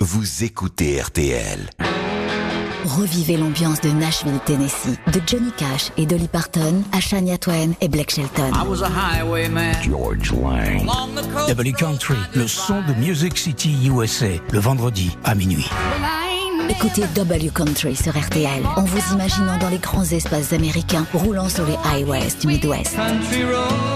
[0.00, 1.70] Vous écoutez RTL.
[2.84, 7.88] Revivez l'ambiance de Nashville, Tennessee, de Johnny Cash et Dolly Parton à Shania Twain et
[7.88, 8.52] Blake Shelton.
[8.52, 9.74] I was a highwayman.
[9.82, 10.86] George Lang.
[11.48, 15.70] W Country, le son de Music City USA, le vendredi à minuit.
[16.68, 21.64] Écoutez W Country sur RTL en vous imaginant dans les grands espaces américains roulant sur
[21.64, 22.96] les highways du Midwest.
[22.96, 23.95] Country road.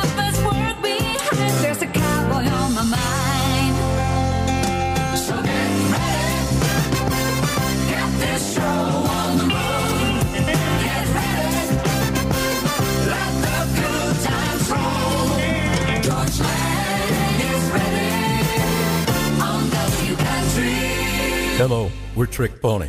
[21.61, 22.87] Hello, we're Trick Pony.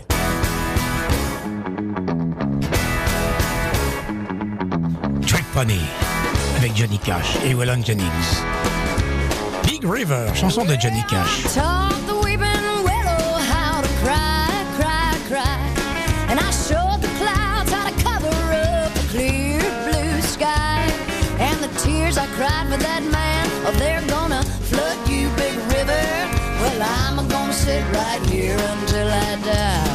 [5.27, 5.79] Trick Pony,
[6.57, 8.09] avec Johnny Cash et Waylon Jennings.
[9.63, 11.49] Big River, chanson de Johnny Cash.
[27.63, 29.91] Sit right here until I die.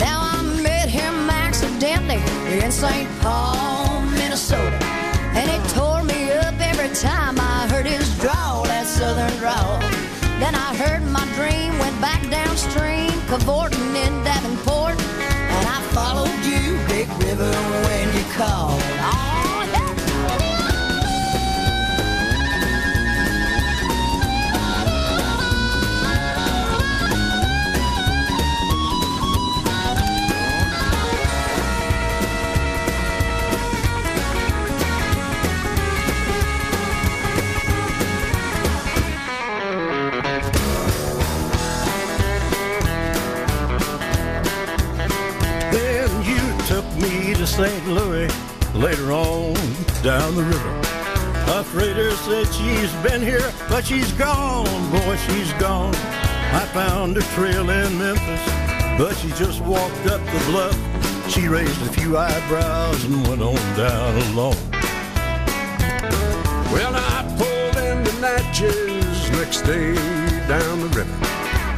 [0.00, 2.20] Now I met him accidentally
[2.58, 3.08] in St.
[3.20, 4.78] Paul, Minnesota.
[5.38, 9.78] And it tore me up every time I heard his drawl, that southern drawl.
[10.42, 14.98] Then I heard my dream, went back downstream, cavorting in Davenport.
[15.56, 17.52] And I followed you, Big River,
[17.86, 18.91] when you called.
[47.42, 47.88] To St.
[47.88, 48.30] Louis
[48.72, 49.54] later on
[50.04, 50.80] down the river.
[51.58, 55.92] A freighter said she's been here, but she's gone, boy, she's gone.
[56.54, 58.44] I found her trail in Memphis,
[58.96, 61.30] but she just walked up the bluff.
[61.32, 64.70] She raised a few eyebrows and went on down alone.
[66.70, 69.94] Well, I pulled into Natchez next day
[70.46, 71.18] down the river.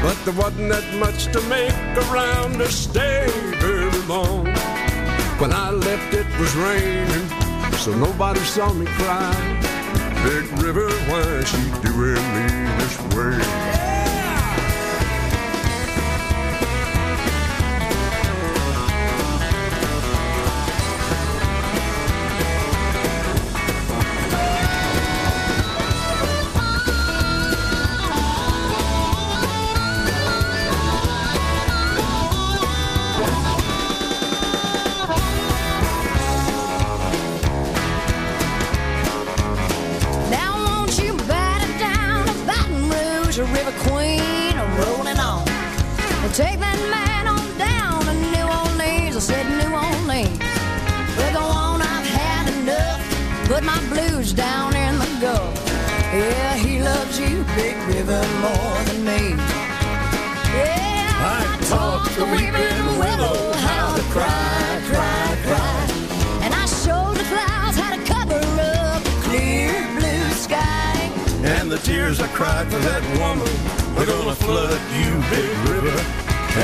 [0.03, 1.73] But there wasn't that much to make
[2.11, 3.27] around to stay
[3.61, 4.54] very long.
[5.39, 7.29] When I left, it was raining,
[7.79, 9.35] so nobody saw me cry.
[10.23, 12.47] Big River, why is she doing me
[12.79, 13.84] this way?
[72.85, 73.49] That woman
[73.99, 75.97] are gonna flood you, Big River.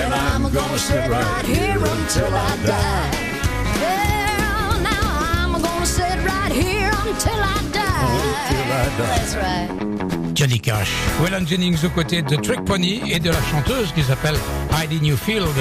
[0.00, 3.10] And I'm gonna sit right here until I die.
[3.81, 8.10] Well, now I'm gonna sit right here until I die.
[8.48, 9.16] Until I die.
[9.16, 10.34] That's right.
[10.34, 10.92] Johnny Cash.
[11.21, 14.36] Waylon Jennings aux côtés de Trick Pony et de la chanteuse qui s'appelle
[14.78, 15.59] Heidi Newfield.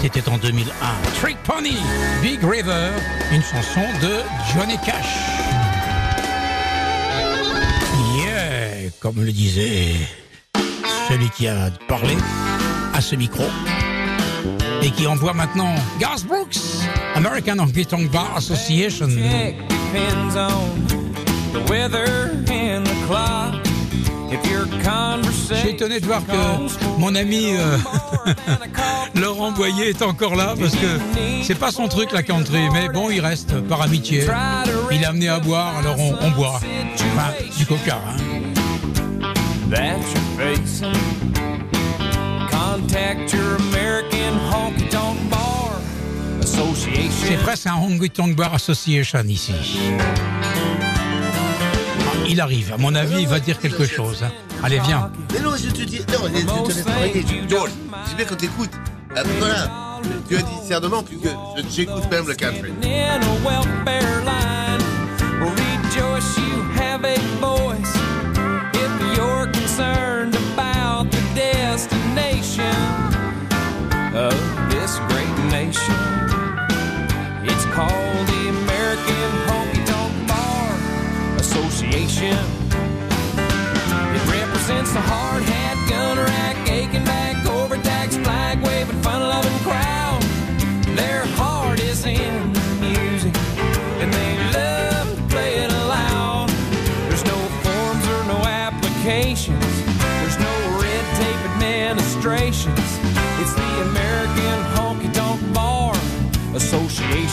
[0.00, 0.70] C'était en 2001.
[1.20, 1.76] Trick Pony,
[2.22, 2.90] Big River,
[3.32, 4.22] une chanson de
[4.54, 5.37] Johnny Cash.
[9.14, 9.94] comme le disait
[11.08, 12.14] celui qui a parlé
[12.92, 13.44] à ce micro
[14.82, 16.58] et qui envoie maintenant Garth Brooks,
[17.14, 19.08] American Guitar Bar Association.
[25.62, 27.78] J'ai étonné de voir que mon ami euh,
[29.14, 30.98] Laurent Boyer est encore là parce que
[31.42, 34.26] c'est pas son truc la country, mais bon, il reste par amitié.
[34.90, 36.60] Il a amené à boire, alors on, on boit.
[37.56, 37.98] Du coca.
[38.06, 38.57] Hein
[39.70, 40.92] that you're.
[42.50, 45.80] Contact your American Honky Tonk Bar
[46.40, 47.28] Association.
[47.28, 49.52] C'est presque un Honky Tonk Bar Association ici.
[50.00, 50.04] Ah,
[52.28, 54.22] il arrive, à mon avis, il va dire quelque chose.
[54.22, 54.30] Hein.
[54.62, 55.10] Allez, viens.
[55.42, 56.00] Non, je te dis.
[56.08, 56.28] Non,
[56.68, 56.84] je te laisse
[58.06, 58.70] c'est bien quand t'écoutes.
[59.16, 59.70] Ah, voilà.
[60.28, 62.72] Tu as puisque j'écoute même le country.
[69.78, 72.64] concerned about the destination
[74.12, 74.34] of
[74.72, 75.94] this great nation.
[77.46, 80.74] It's called the American Honky Tonk Bar
[81.38, 82.36] Association.
[84.16, 86.67] It represents the hard hat, gun rack,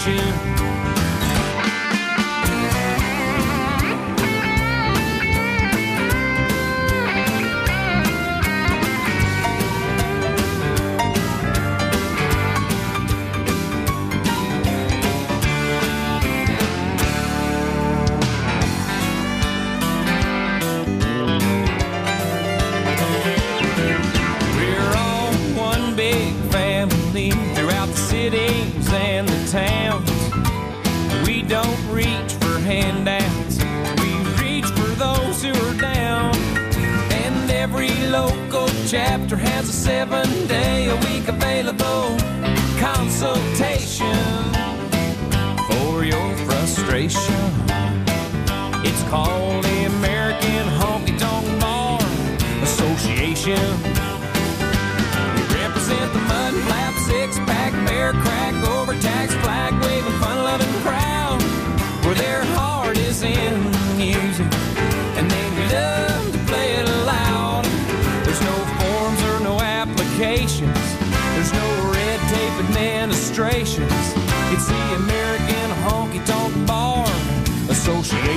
[0.05, 0.74] You.
[40.07, 42.15] seven day a week available
[42.79, 44.15] consultation
[45.67, 47.45] for your frustration.
[48.83, 51.99] It's called the American Honky Tonk Bar
[52.61, 53.94] Association.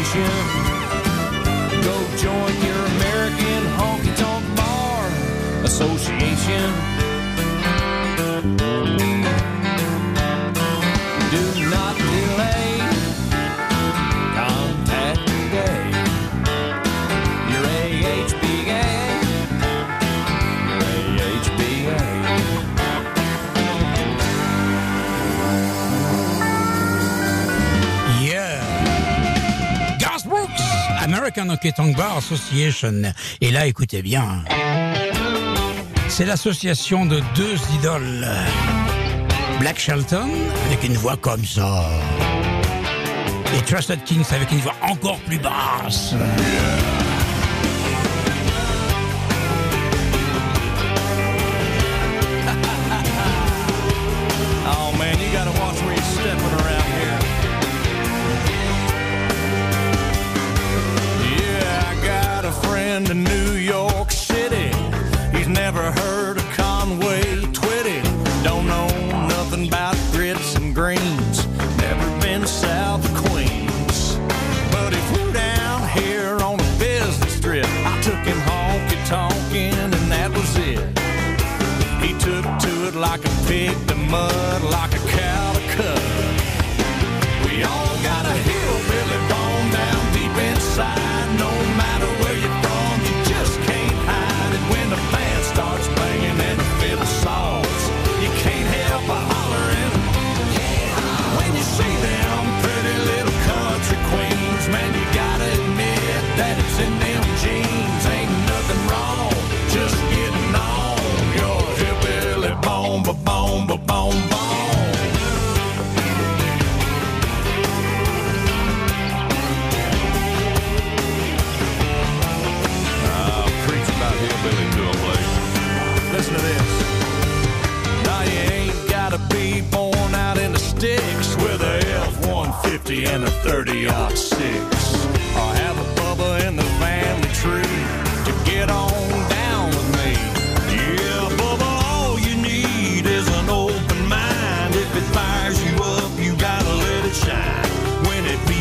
[0.08, 0.30] nation.
[1.82, 6.97] Go join your American Honky Tonk Bar Association.
[31.38, 33.02] American Honky Bar Association.
[33.40, 34.44] Et là, écoutez bien, hein.
[36.08, 38.26] c'est l'association de deux idoles.
[39.60, 40.28] Black Shelton
[40.66, 41.84] avec une voix comme ça.
[43.56, 46.14] Et Trusted Kings avec une voix encore plus basse.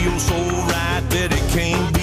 [0.09, 1.96] feels so right that it came.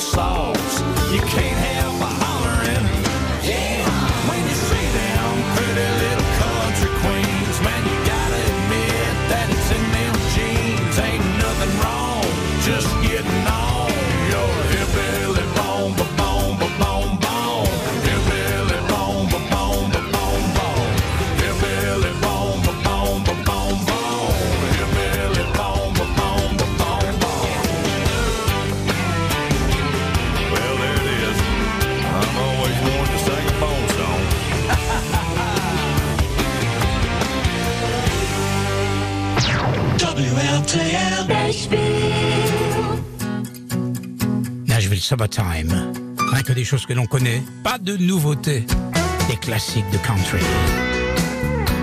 [0.00, 0.59] sol.
[40.72, 41.78] Nashville.
[44.68, 45.92] Nashville Summertime.
[46.30, 48.64] Rien que des choses que l'on connaît, pas de nouveautés.
[49.28, 50.38] Des classiques de country.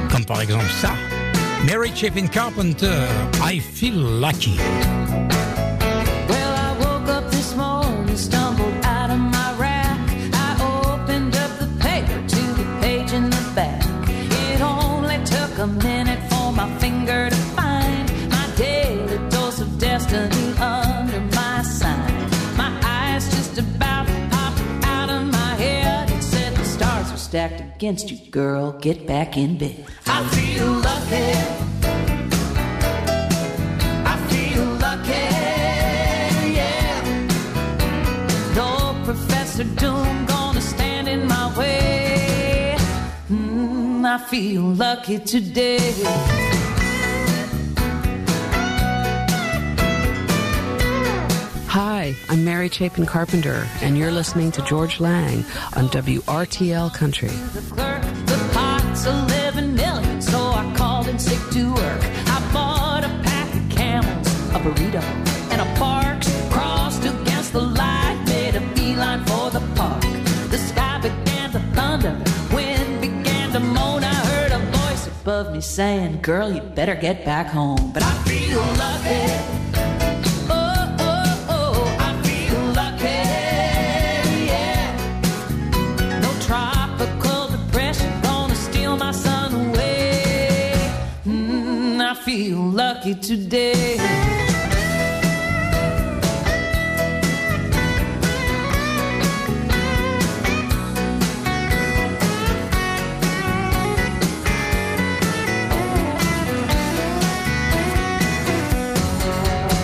[0.09, 0.93] Comme par exemple ça.
[1.65, 3.07] Mary Chapin Carpenter,
[3.41, 4.57] I Feel Lucky.
[27.77, 28.71] against you, girl.
[28.79, 29.85] Get back in bed.
[30.07, 31.57] I feel lucky.
[39.07, 42.75] Professor Doom gonna stand in my way.
[43.31, 46.46] Mm, I feel lucky today.
[51.69, 55.39] Hi, I'm Mary Chapin Carpenter, and you're listening to George Lang
[55.75, 57.27] on WRTL Country.
[57.27, 62.01] The pot's 11 million, so I called in sick to work.
[62.27, 65.03] I bought a pack of camels, a burrito,
[65.51, 66.23] and a park.
[66.49, 70.01] Crossed against the light, made a beeline for the park.
[70.49, 72.17] The sky began to thunder,
[72.55, 74.05] wind began to moan.
[74.05, 77.91] I heard a voice above me saying, Girl, you better get back home.
[77.93, 79.36] But I feel lucky.
[92.27, 93.95] feel lucky today.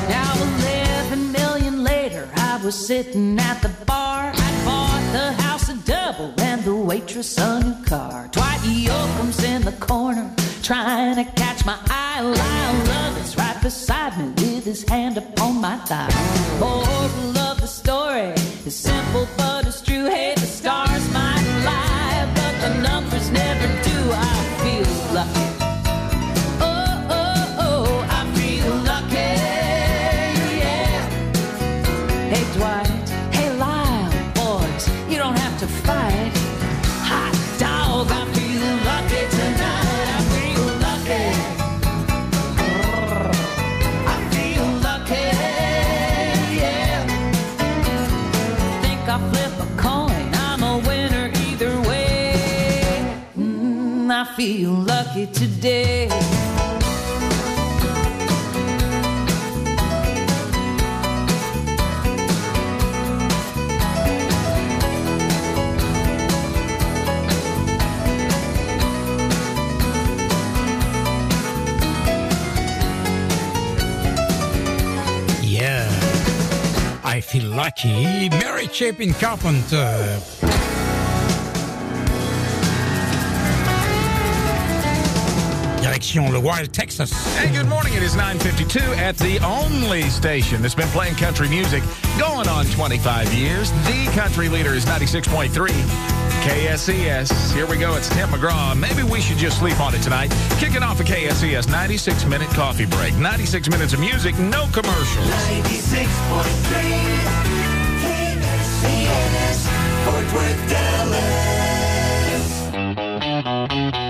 [0.10, 4.34] Now 11 million later, I was sitting at the bar.
[4.36, 8.30] I bought the house a double and the waitress a new car.
[55.34, 56.08] today.
[75.42, 75.90] Yeah,
[77.04, 78.30] I feel lucky.
[78.30, 80.20] Mary Chapin Carpenter.
[85.84, 87.12] direction Le Wild, Texas.
[87.36, 87.94] Hey, good morning.
[87.94, 91.84] It is 9.52 at the only station that's been playing country music
[92.18, 93.70] going on 25 years.
[93.86, 95.50] The country leader is 96.3.
[96.44, 97.54] KSCS.
[97.54, 97.96] Here we go.
[97.96, 98.78] It's Tim McGraw.
[98.80, 100.32] Maybe we should just sleep on it tonight.
[100.58, 103.13] Kicking off a KSCS 96 minute coffee break.
[103.16, 105.28] 96 minutes of music, no commercials.
[105.28, 106.04] 96.3
[108.04, 109.68] KSCS,
[110.06, 110.70] Fort Worth,
[113.84, 114.02] Dallas.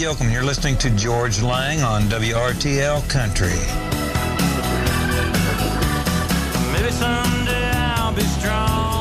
[0.00, 0.32] Yoakam.
[0.32, 3.48] You're listening to George Lang on WRTL Country.
[6.72, 8.99] Maybe someday I'll be strong.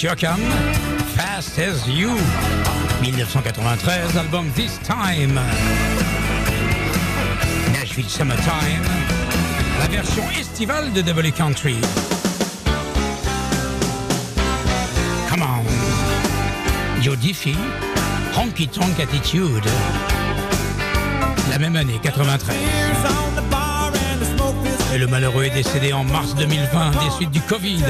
[0.00, 0.40] Siakam,
[1.14, 2.08] Fast as You,
[3.02, 5.34] 1993, album This Time,
[7.74, 8.82] Nashville Summertime,
[9.78, 11.76] la version estivale de W Country.
[15.28, 17.58] Come on, Joe Diffie,
[18.34, 19.68] Honky Tonk Attitude,
[21.50, 22.56] la même année, 93.
[24.94, 27.84] Et le malheureux est décédé en mars 2020 des suites du Covid.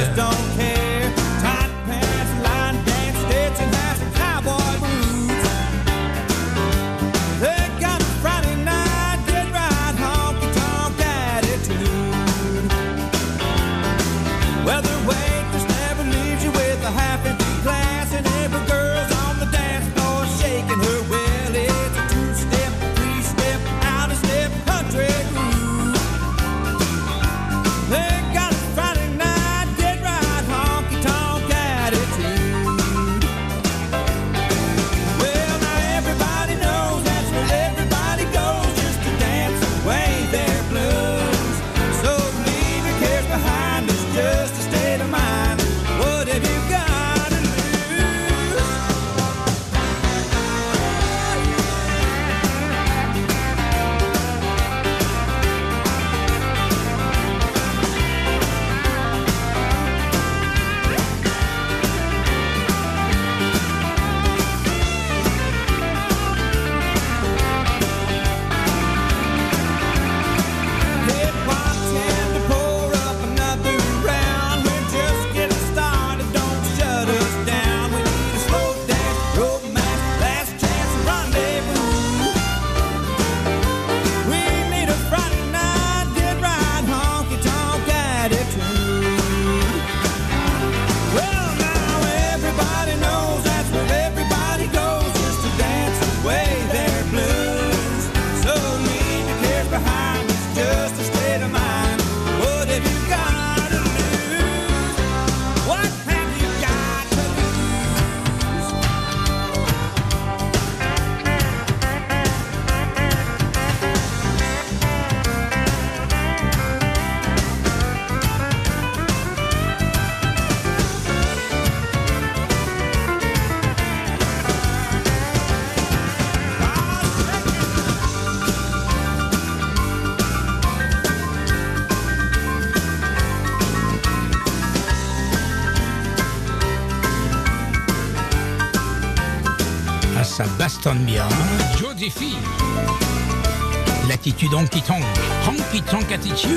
[144.08, 145.04] L'attitude honky tonk,
[145.46, 146.50] honky tonk attitude.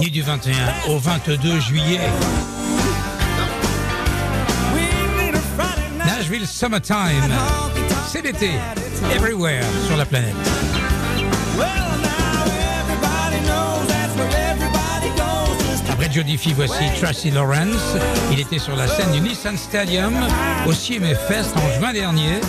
[0.00, 0.54] Ni du 21
[0.90, 2.00] au 22 juillet.
[6.06, 7.32] Nashville Summertime.
[8.06, 8.50] C'est l'été,
[9.14, 10.34] everywhere sur la planète.
[16.22, 17.96] Fee, voici Tracy Lawrence.
[18.30, 20.14] Il était sur la scène du Nissan Stadium
[20.64, 22.40] au CMF Fest en juin dernier.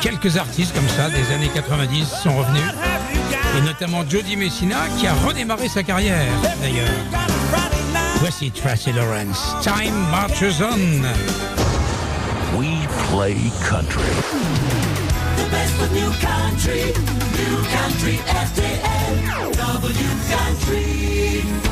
[0.00, 2.62] Quelques artistes comme ça des années 90 sont revenus.
[3.58, 6.30] Et notamment Jody Messina qui a redémarré sa carrière
[6.62, 6.86] d'ailleurs.
[8.20, 9.56] Voici Tracy Lawrence.
[9.60, 11.02] Time marches on.
[12.56, 13.34] We play
[13.68, 14.04] country.
[15.36, 16.92] The best of new country,
[17.34, 18.20] new country
[19.52, 21.65] W country.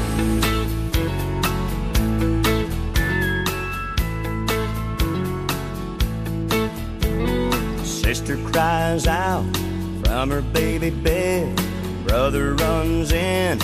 [8.15, 9.43] Sister cries out
[10.05, 11.61] from her baby bed.
[12.07, 13.59] Brother runs in,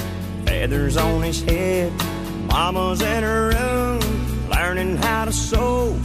[0.44, 1.92] feathers on his head.
[2.48, 5.96] Mama's in her room, learning how to sew.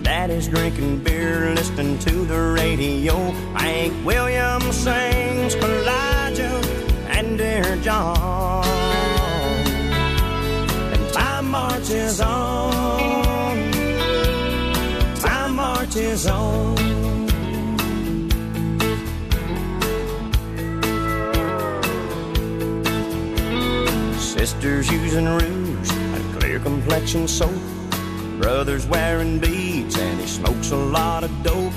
[0.00, 3.14] Daddy's drinking beer, listening to the radio.
[3.52, 6.58] Hank Williams sings Elijah
[7.10, 8.64] and dear John.
[10.94, 13.70] And time marches on.
[15.16, 16.99] Time marches on.
[24.40, 27.52] Sisters using rouge and clear complexion soap.
[28.40, 31.74] Brother's wearing beads and he smokes a lot of dope.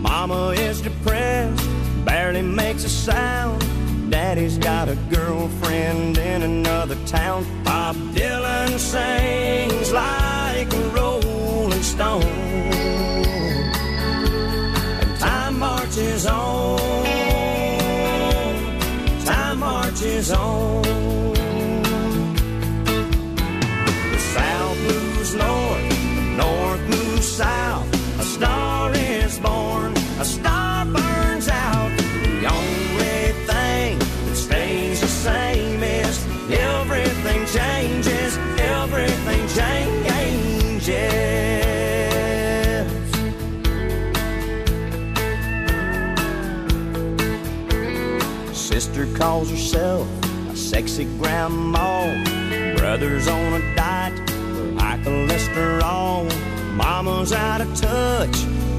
[0.00, 1.68] Mama is depressed,
[2.04, 3.60] barely makes a sound.
[4.12, 7.44] Daddy's got a girlfriend in another town.
[7.64, 12.22] Bob Dylan sings like a rolling stone.
[15.02, 16.78] And time marches on.
[19.24, 20.87] Time marches on.
[49.18, 50.06] calls herself
[50.48, 52.14] a sexy grandma.
[52.76, 56.30] Brother's on a diet for high cholesterol.
[56.76, 58.36] Mama's out of touch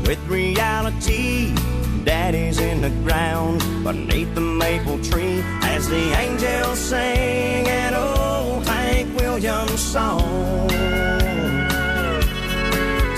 [0.08, 1.54] with reality.
[2.06, 9.20] Daddy's in the ground beneath the maple tree as the angels sing an old Hank
[9.20, 10.70] Williams song.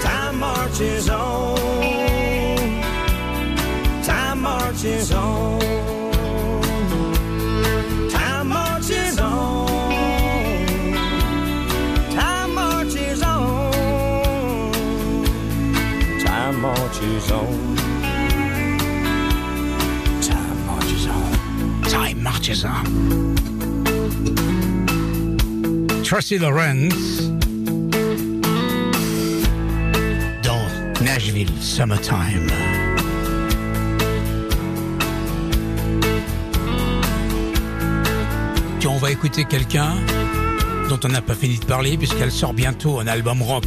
[0.02, 1.56] Time marches on.
[4.04, 5.61] Time marches on.
[26.04, 27.24] Tracy Lawrence
[30.44, 32.48] dans Nashville Summertime.
[38.82, 39.96] Et on va écouter quelqu'un
[40.90, 43.66] dont on n'a pas fini de parler puisqu'elle sort bientôt un album rock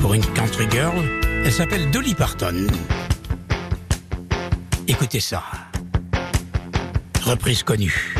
[0.00, 1.04] pour une country girl.
[1.44, 2.66] Elle s'appelle Dolly Parton.
[4.88, 5.67] Écoutez ça
[7.28, 8.17] reprise connue.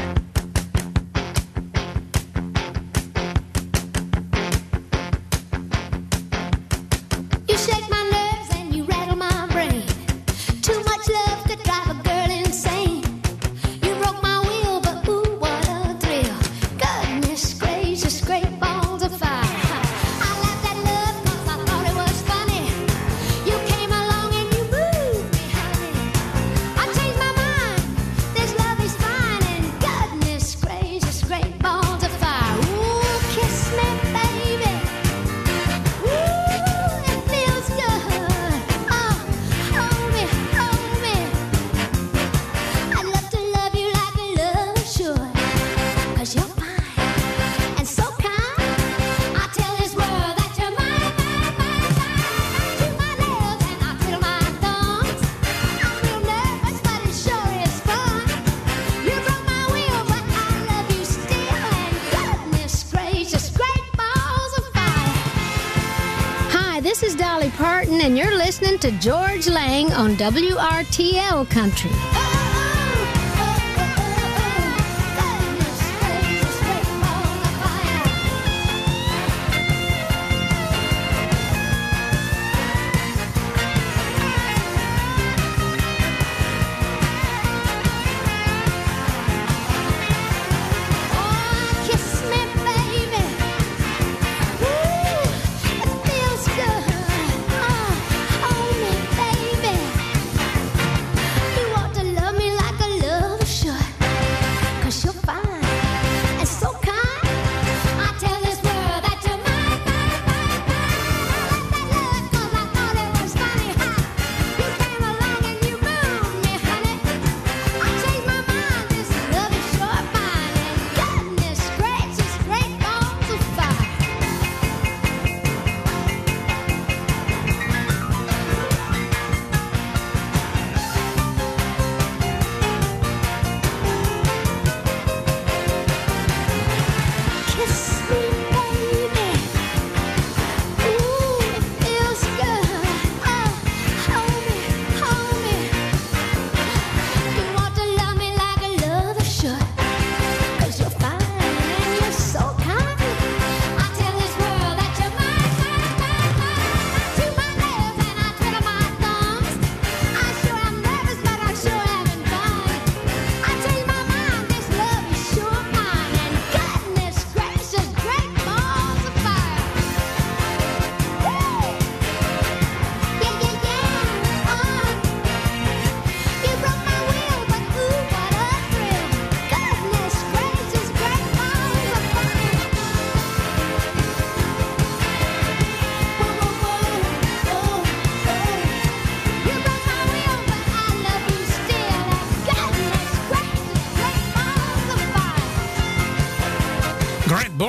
[68.88, 72.17] to George Lang on WRTL Country.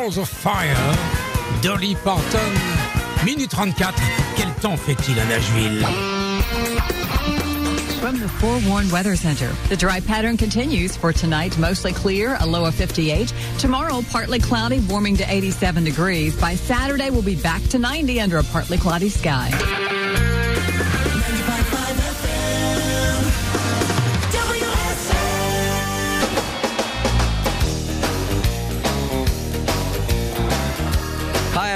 [0.10, 0.76] Balls of Fire,
[1.62, 2.54] Dolly Parton.
[3.24, 3.93] Minute 34,
[4.36, 5.86] quel temps fait-il à Nashville
[8.00, 9.52] from the Forewarned Weather Center.
[9.67, 13.32] The dry pattern continues for tonight, mostly clear, a low of 58.
[13.60, 16.36] Tomorrow, partly cloudy, warming to 87 degrees.
[16.39, 19.88] By Saturday, we'll be back to 90 under a partly cloudy sky.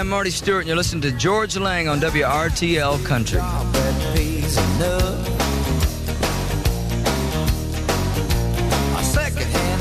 [0.04, 3.40] I'm Marty Stuart, and you're listening to Georges Lang on WRTL Country.
[3.40, 3.44] A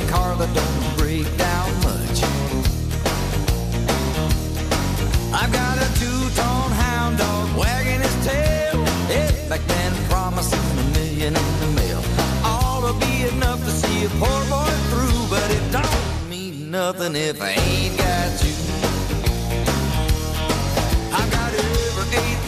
[0.08, 2.22] car that don't break down much.
[5.34, 8.84] I've got a two-tone hound dog wagging his tail.
[9.48, 12.00] Back then promising a million in the mail.
[12.44, 17.16] Ought to be enough to see a poor boy through, but it don't mean nothing
[17.16, 18.01] if I ain't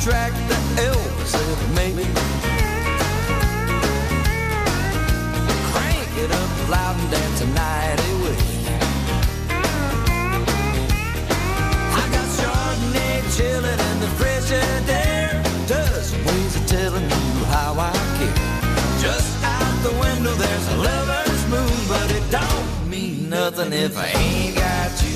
[0.04, 1.64] eight track that Elvis ever.
[5.72, 8.36] Crank it up loud and dance the night away.
[11.92, 15.42] I got Chardonnay chilling in the fresh air.
[15.66, 18.38] Dozen ways of telling you how I care.
[19.00, 24.06] Just out the window there's a lover's moon, but it don't mean nothing if I
[24.08, 25.13] ain't got you.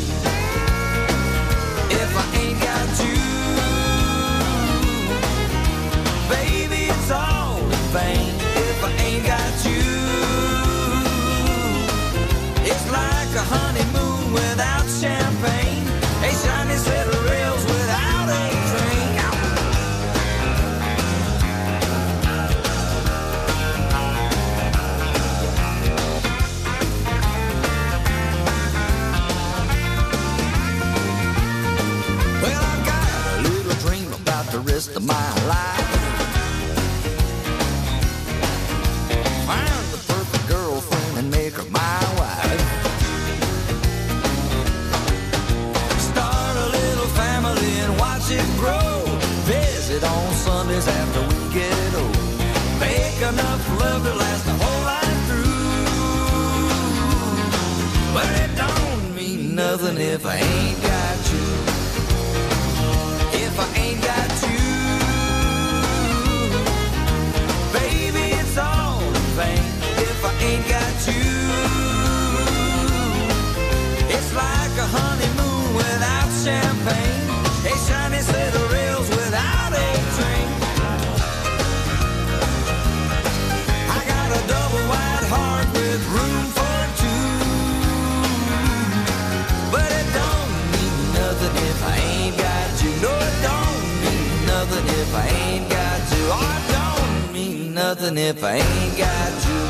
[98.38, 99.66] If I ain't got you.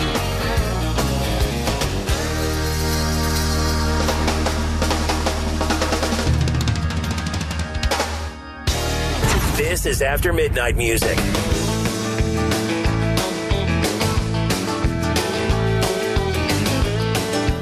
[9.56, 11.18] This is After Midnight Music.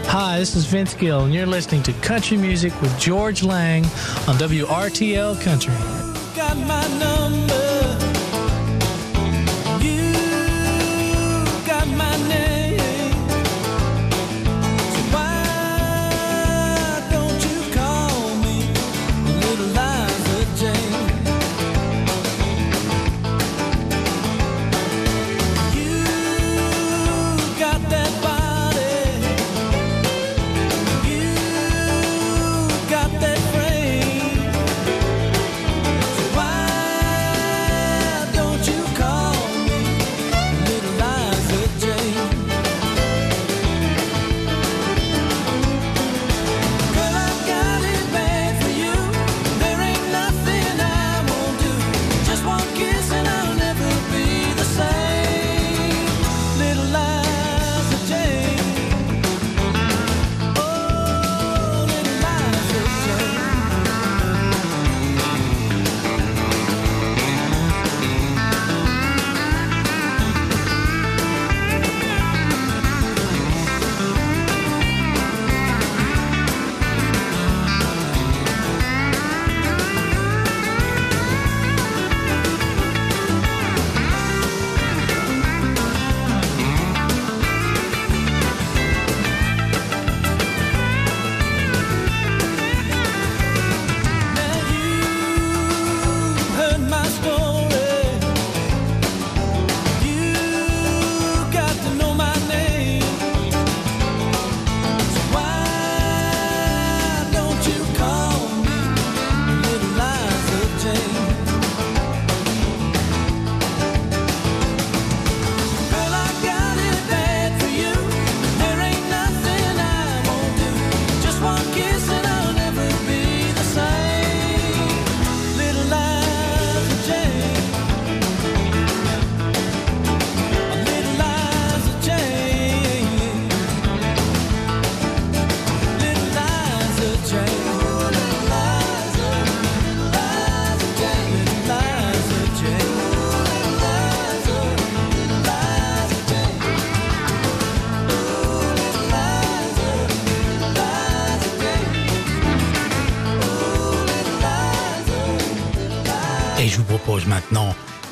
[0.09, 3.85] Hi, this is Vince Gill, and you're listening to Country Music with Georges Lang
[4.27, 5.73] on WRTL Country.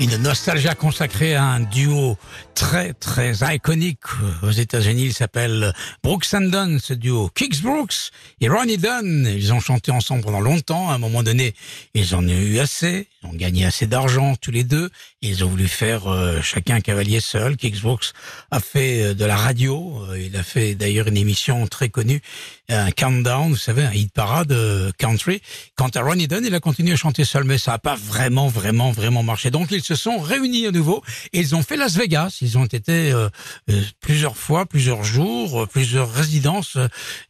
[0.04, 2.18] Une nostalgia consacrée à un duo
[2.54, 4.04] très très iconique
[4.42, 5.04] aux États-Unis.
[5.04, 7.30] Il s'appelle Brooks and Dunn, ce duo.
[7.34, 8.10] Kix Brooks
[8.42, 9.26] et Ronnie Dunn.
[9.34, 10.90] Ils ont chanté ensemble pendant longtemps.
[10.90, 11.54] À un moment donné,
[11.94, 13.08] ils en ont eu assez.
[13.22, 14.90] Ils ont gagné assez d'argent tous les deux.
[15.22, 17.56] Ils ont voulu faire euh, chacun un cavalier seul.
[17.56, 18.12] Kix Brooks
[18.50, 20.04] a fait euh, de la radio.
[20.10, 22.20] Euh, Il a fait d'ailleurs une émission très connue,
[22.68, 24.54] un countdown, vous savez, un hit parade
[24.98, 25.40] country.
[25.76, 28.48] Quant à Ronnie Dunn, il a continué à chanter seul, mais ça n'a pas vraiment,
[28.48, 29.50] vraiment, vraiment marché.
[29.50, 32.38] Donc ils se sont réunis à nouveau et ils ont fait Las Vegas.
[32.40, 33.28] Ils ont été euh,
[33.70, 36.76] euh, plusieurs fois, plusieurs jours, euh, plusieurs résidences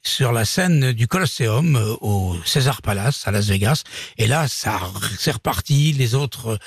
[0.03, 3.83] sur la scène du Colosseum au César Palace à Las Vegas.
[4.19, 4.81] Et là, ça
[5.19, 5.93] c'est reparti.
[5.93, 6.59] Les autres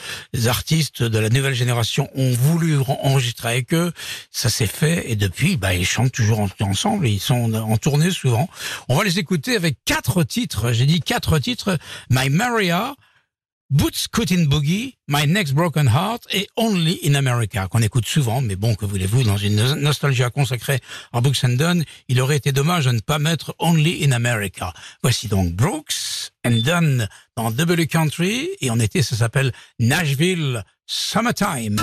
[0.46, 3.92] artistes de la nouvelle génération ont voulu en- enregistrer avec eux.
[4.32, 7.08] Ça s'est fait et depuis, bah, ils chantent toujours en- ensemble.
[7.08, 8.50] Ils sont en tournée souvent.
[8.90, 10.72] On va les écouter avec quatre titres.
[10.74, 11.78] J'ai dit quatre titres.
[12.10, 12.96] My Maria.
[13.70, 18.56] Boots Cootin Boogie, My Next Broken Heart et Only in America, qu'on écoute souvent, mais
[18.56, 20.80] bon, que voulez-vous, dans une no- nostalgia consacrée
[21.12, 24.74] à Brooks and Dunn, il aurait été dommage de ne pas mettre Only in America.
[25.04, 31.76] Voici donc Brooks and Dunn dans W Country, et en été, ça s'appelle Nashville Summertime.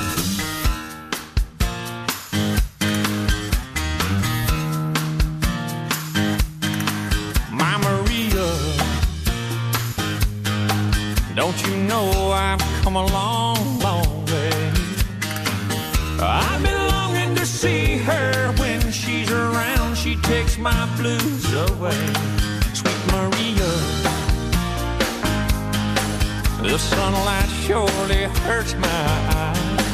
[12.85, 14.73] Come a long, long way?
[16.21, 19.97] I've been longing to see her when she's around.
[19.97, 22.05] She takes my blues away.
[22.75, 23.71] Sweet Maria,
[26.63, 29.05] the sunlight surely hurts my
[29.43, 29.87] eyes.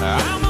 [0.00, 0.43] I'm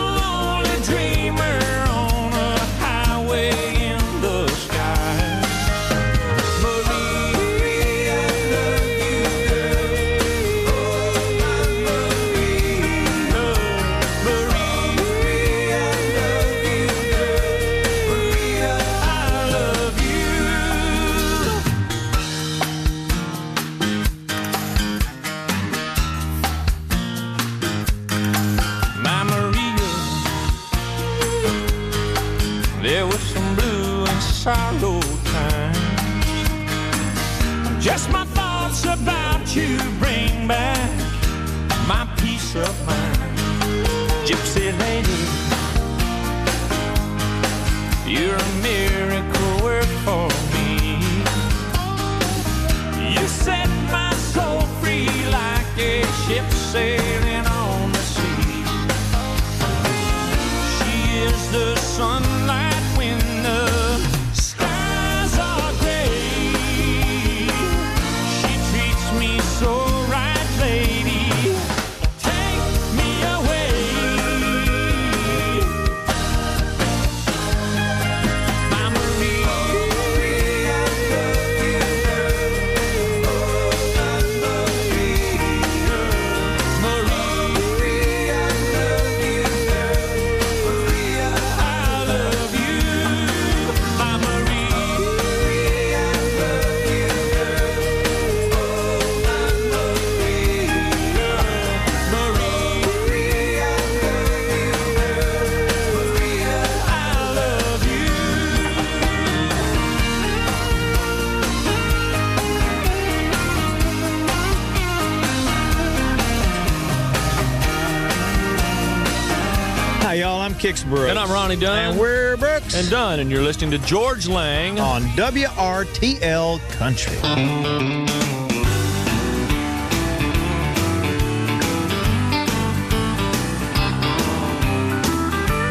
[120.65, 120.77] Hi, y'all.
[120.77, 121.11] I'm Kix Brooks.
[121.11, 121.91] And I'm Ronnie Dunn.
[121.91, 122.75] And we're Brooks.
[122.75, 127.17] And Dunn, and you're listening to Georges Lang on WRTL Country.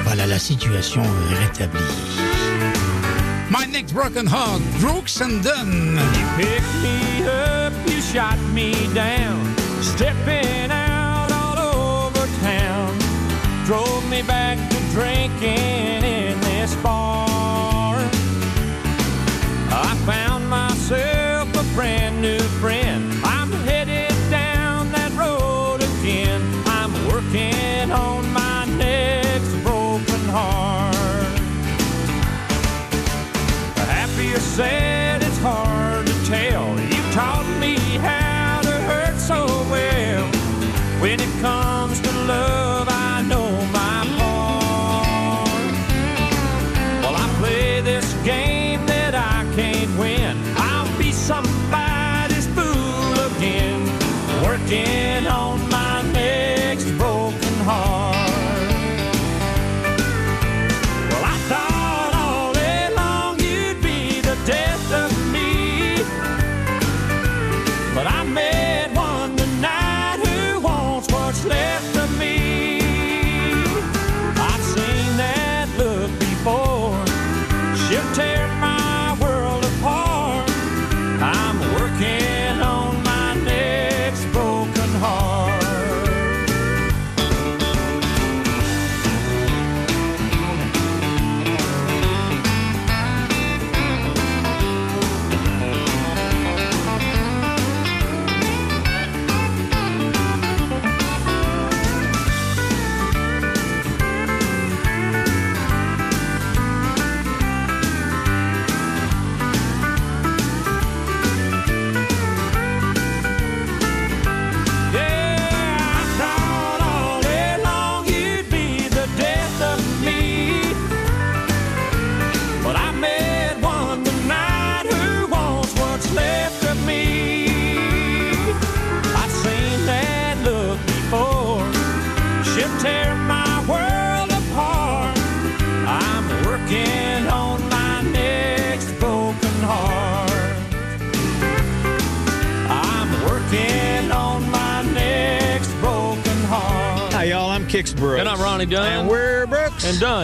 [0.04, 1.82] Voilà, la situation est rétablie.
[3.50, 5.98] My Next Broken Heart, Brooks and Dunn.
[5.98, 12.98] You Picked me up, you shot me down, stepping out all over town.
[13.66, 17.96] Drove me back to drinking in this bar.
[19.72, 23.12] I found myself a brand new friend.
[23.24, 26.42] I'm headed down that road again.
[26.68, 30.94] I'm working on my next broken heart.
[33.90, 36.73] Happy or sad, it's hard to tell.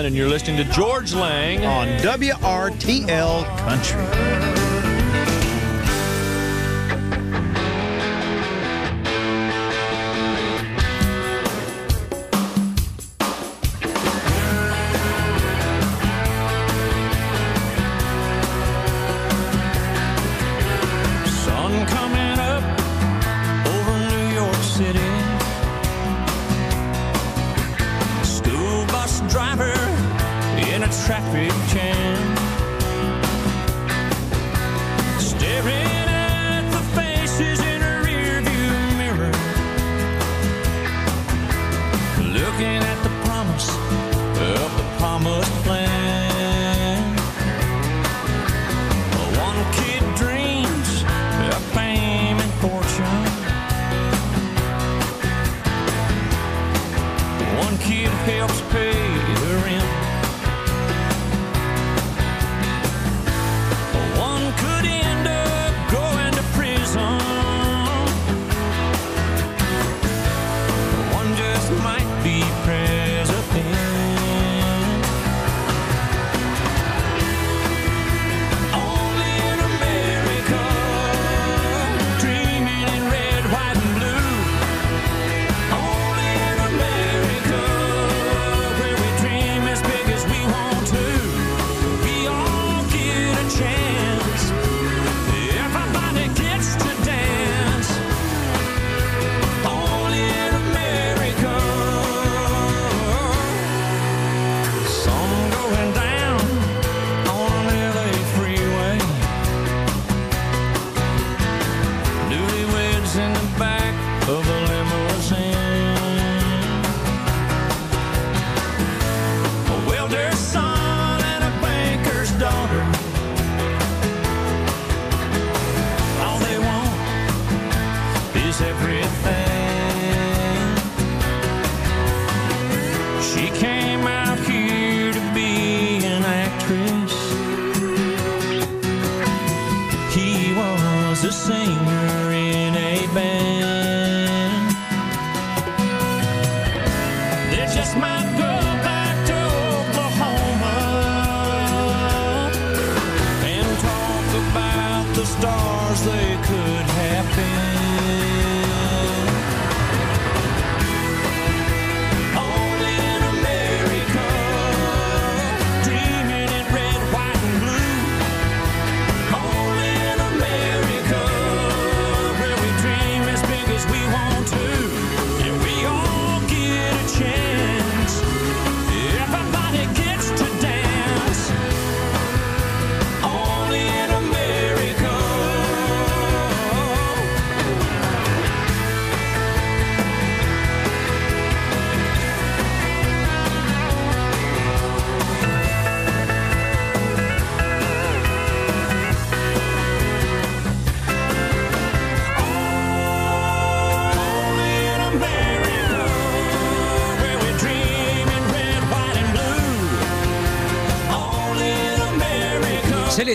[0.06, 4.49] And you're listening to Georges Lang on WRTL Country.
[30.92, 32.29] Traffic jam.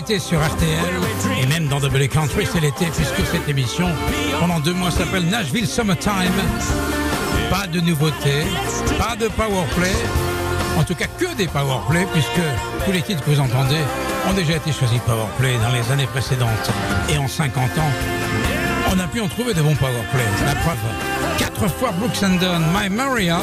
[0.05, 0.69] Sur RTL
[1.41, 3.89] et même dans Double Country, c'est l'été puisque cette émission
[4.39, 6.31] pendant deux mois s'appelle Nashville Summertime.
[7.49, 8.43] Pas de nouveautés,
[8.99, 9.93] pas de powerplay,
[10.77, 13.79] en tout cas que des powerplay puisque tous les titres que vous entendez
[14.29, 16.71] ont déjà été choisis powerplay dans les années précédentes
[17.09, 17.91] et en 50 ans.
[18.93, 20.25] On a pu en trouver de bons powerplay.
[20.45, 20.77] La preuve,
[21.39, 23.39] quatre fois Brooks and Dunn, My Maria,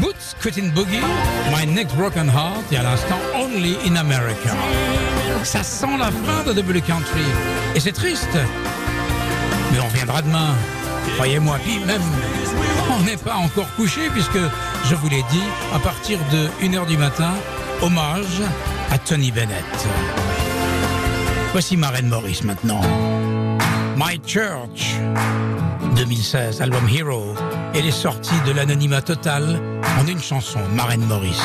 [0.00, 1.02] Boots, Quitting Boogie,
[1.54, 4.50] My Next Broken Heart et à l'instant Only in America.
[5.44, 7.24] Ça sent la fin de Double Country
[7.74, 8.38] et c'est triste.
[9.70, 10.54] Mais on reviendra demain.
[11.16, 12.00] Croyez-moi, puis même,
[12.90, 14.38] on n'est pas encore couché puisque,
[14.86, 15.42] je vous l'ai dit,
[15.74, 17.32] à partir de 1h du matin,
[17.82, 18.40] hommage
[18.90, 19.64] à Tony Bennett.
[21.52, 22.80] Voici Maren Morris maintenant.
[23.96, 24.94] My Church,
[25.96, 27.34] 2016, album Hero.
[27.74, 29.60] Elle est sortie de l'anonymat total
[30.00, 31.38] en une chanson, Maren Morris.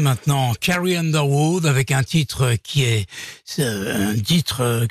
[0.00, 3.06] maintenant Carrie Underwood avec un titre qui est,
[3.58, 4.86] euh, un titre euh,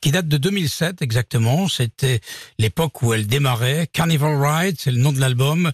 [0.00, 1.68] qui date de 2007 exactement.
[1.68, 2.20] C'était
[2.58, 3.88] l'époque où elle démarrait.
[3.92, 5.70] Carnival Ride, c'est le nom de l'album.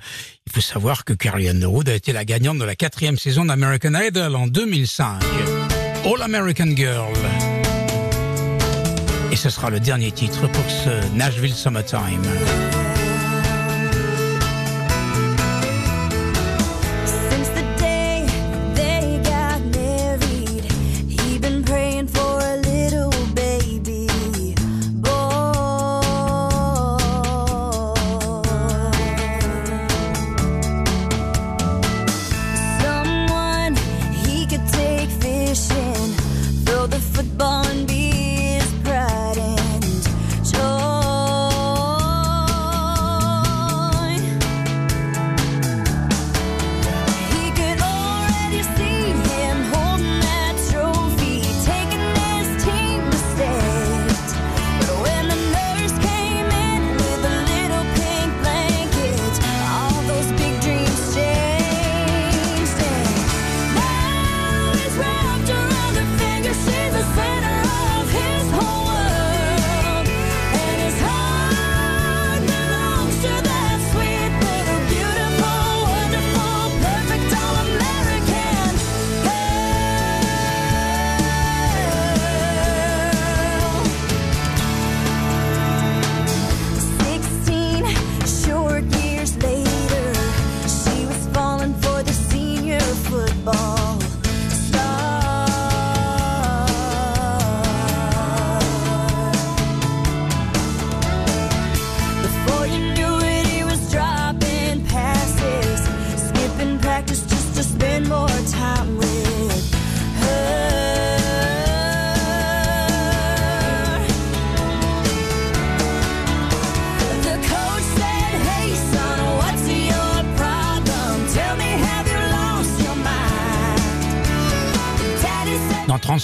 [0.47, 3.95] Il faut savoir que Carrie Underwood a été la gagnante de la quatrième saison d'American
[3.95, 5.23] Idol en 2005.
[6.05, 7.13] All American Girl.
[9.31, 12.23] Et ce sera le dernier titre pour ce Nashville Summertime.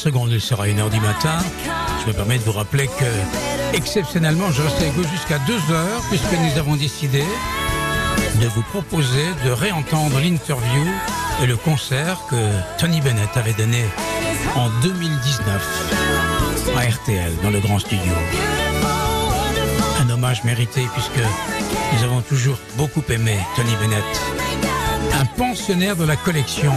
[0.05, 0.33] secondes.
[0.33, 1.39] Il sera 1h du matin.
[2.03, 6.33] Je me permets de vous rappeler que, exceptionnellement, je reste avec vous jusqu'à 2h, puisque
[6.33, 7.25] nous avons décidé
[8.41, 10.87] de vous proposer de réentendre l'interview
[11.43, 12.37] et le concert que
[12.79, 13.83] Tony Bennett avait donné
[14.55, 18.13] en 2019 à RTL, dans le grand studio.
[20.03, 21.25] Un hommage mérité, puisque
[21.95, 24.21] nous avons toujours beaucoup aimé Tony Bennett,
[25.19, 26.73] un pensionnaire de la collection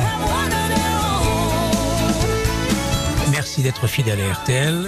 [3.57, 4.85] D'être fidèle à RTL.